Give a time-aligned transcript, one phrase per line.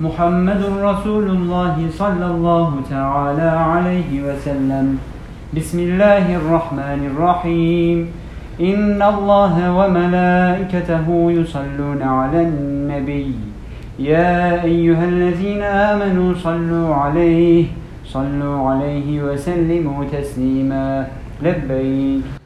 [0.00, 4.98] محمد رسول الله صلى الله تعالى عليه وسلم.
[5.56, 8.08] بسم الله الرحمن الرحيم.
[8.60, 13.34] إن الله وملائكته يصلون على النبي.
[13.98, 17.64] يا أيها الذين آمنوا صلوا عليه
[18.04, 21.06] صلوا عليه وسلموا تسليما.
[21.42, 22.45] لبيك.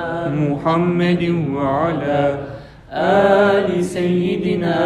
[0.35, 1.23] محمد
[1.55, 2.39] وعلى
[2.91, 4.79] آل سيدنا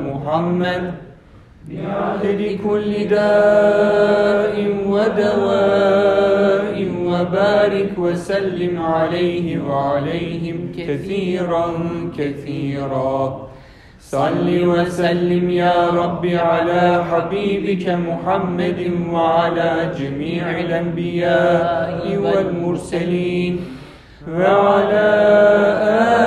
[0.00, 0.94] محمد.
[1.68, 4.54] بعدد كل داء
[4.88, 11.66] ودواء وبارك وسلم عليه وعليهم كثيرا
[12.18, 13.48] كثيرا.
[14.00, 23.60] صل وسلم يا رب على حبيبك محمد وعلى جميع الأنبياء والمرسلين.
[24.36, 25.08] وعلى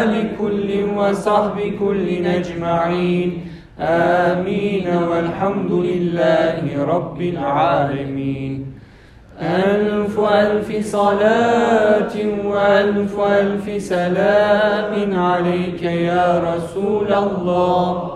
[0.01, 3.47] آل كل وصحب كل أجمعين.
[3.79, 4.88] آمين.
[5.12, 8.66] والحمد لله رب العالمين.
[9.41, 12.13] ألف ألف صلاة
[12.45, 18.11] وألف ألف سلام عليك يا رسول الله.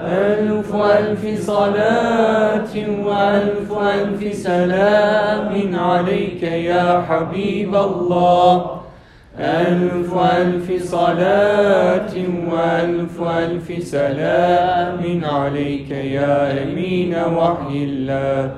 [0.00, 2.74] ألف ألف صلاة
[3.04, 8.85] وألف ألف سلام عليك يا حبيب الله.
[9.40, 12.14] ألف ألف صلاة
[12.52, 18.50] وألف ألف سلام عليك يا أمين وحي الله.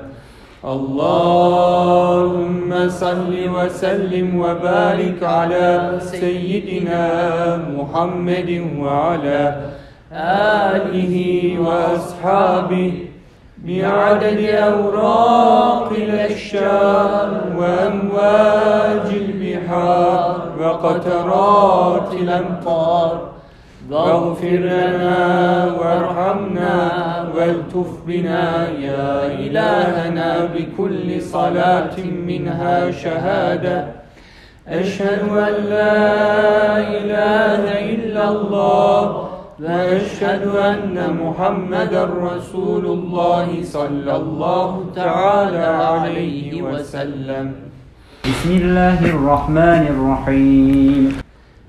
[0.65, 2.09] اللهم
[2.89, 7.07] صل وسلم وبارك على سيدنا
[7.77, 9.55] محمد وعلى
[10.13, 12.93] آله وأصحابه
[13.65, 19.07] بعدد أوراق الأشجار وأمواج
[19.69, 23.29] البحار وقطرات الأمطار.
[23.91, 26.75] واغفر لنا وارحمنا
[27.35, 33.85] والتف بنا يا إلهنا بكل صلاة منها شهادة.
[34.67, 37.63] أشهد أن لا إله
[37.93, 39.29] إلا الله
[39.59, 47.68] وأشهد أن محمدا رسول الله صلى الله تعالى عليه وسلم.
[48.29, 51.17] بسم الله الرحمن الرحيم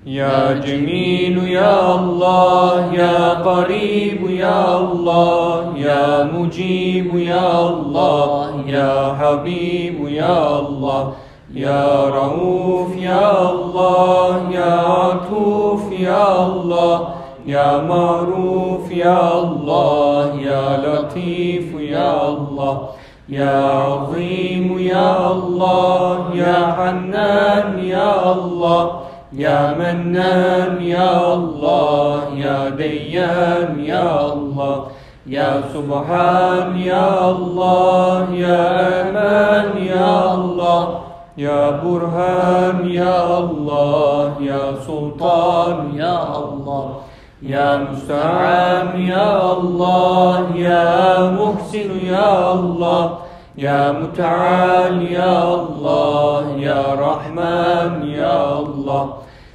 [0.06, 10.58] يا جميل يا الله يا قريب يا الله يا مجيب يا الله يا حبيب يا
[10.60, 11.12] الله
[11.54, 22.28] يا رؤوف يا الله يا عطوف يا الله يا معروف يا الله يا لطيف يا
[22.28, 22.88] الله
[23.28, 29.00] يا عظيم يا الله يا حنان يا الله
[29.32, 34.86] يا منان يا الله يا ديان يا الله
[35.26, 38.66] يا سبحان يا الله يا
[39.10, 41.00] أمان يا الله
[41.38, 47.09] يا برهان يا الله يا سلطان يا الله.
[47.42, 53.18] يا مستعان يا الله يا محسن يا الله
[53.58, 59.12] يا متعال يا الله يا رحمن يا الله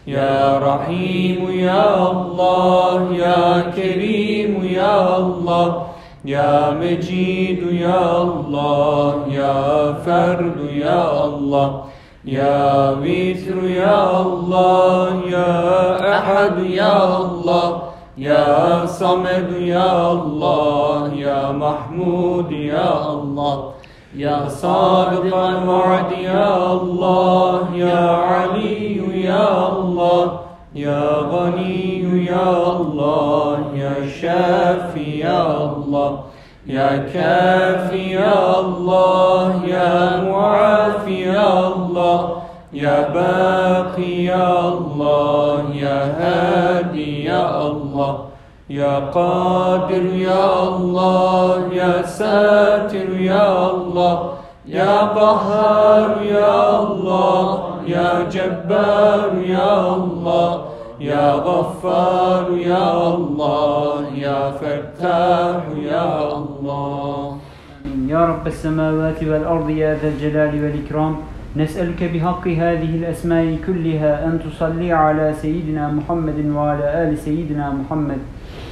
[0.07, 5.85] يا رحيم يا الله يا كريم يا الله
[6.25, 11.83] يا مجيد يا الله يا فرد يا الله
[12.25, 17.81] يا وتر يا الله يا أحد يا الله
[18.17, 23.71] يا صمد يا الله يا محمود يا الله
[24.15, 30.39] يا صادق الوعد يا الله يا علي يا الله
[30.75, 36.19] يا غني يا الله يا شافي يا الله.
[36.67, 42.41] يا كافي يا الله يا معافي يا الله
[42.73, 48.25] يا باقي يا الله يا هادي يا الله
[48.69, 54.29] يا قادر يا الله يا ساتر يا الله
[54.65, 60.65] يا قهار يا الله يا جبار يا الله
[60.99, 67.37] يا غفار يا الله يا فتاح يا الله.
[68.07, 71.15] يا رب السماوات والأرض يا ذا الجلال والإكرام.
[71.57, 78.19] نسألك بحق هذه الأسماء كلها أن تصلي على سيدنا محمد وعلى آل سيدنا محمد.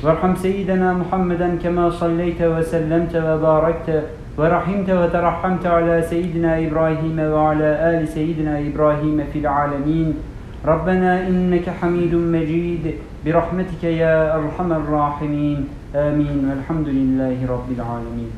[0.04, 4.04] وارحم سيدنا محمدا كما صليت وسلمت وباركت
[4.38, 10.33] ورحمت وترحمت على سيدنا إبراهيم وعلى آل سيدنا إبراهيم في العالمين.
[10.66, 12.94] ربنا إنك حميد مجيد
[13.26, 18.32] برحمتك يا أرحم الراحمين آمين والحمد لله رب العالمين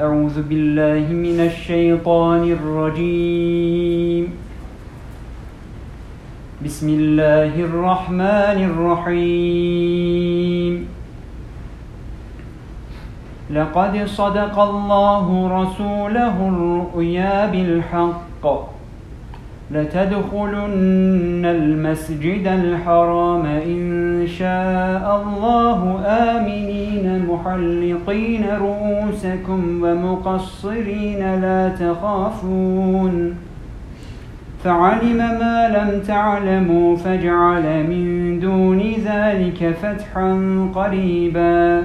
[0.00, 4.28] أعوذ بالله من الشيطان الرجيم
[6.64, 9.94] بسم الله الرحمن الرحيم
[13.50, 15.26] لقد صدق الله
[15.62, 18.73] رسوله الرؤيا بالحق
[19.74, 26.00] لتدخلن المسجد الحرام إن شاء الله.
[26.06, 33.34] آمنين محلقين رؤوسكم ومقصرين لا تخافون.
[34.64, 40.30] فعلم ما لم تعلموا فاجعل من دون ذلك فتحا
[40.74, 41.84] قريبا.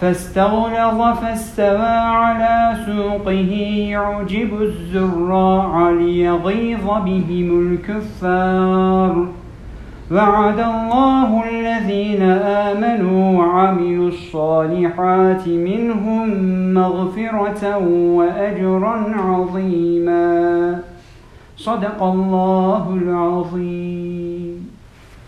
[0.00, 3.52] فاستغلظ فاستوى على سوقه
[3.90, 9.28] يعجب الزراع ليغيظ بهم الكفار.
[10.12, 16.28] وعد الله الذين آمنوا وعملوا الصالحات منهم
[16.74, 17.76] مغفرة
[18.16, 20.80] وأجرا عظيما.
[21.56, 24.35] صدق الله العظيم.